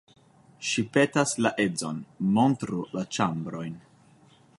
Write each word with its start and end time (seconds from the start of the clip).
Ŝi 0.69 0.83
petas 0.95 1.33
la 1.45 1.51
edzon, 1.65 1.99
montru 2.37 2.81
la 2.97 3.05
ĉambrojn. 3.19 3.77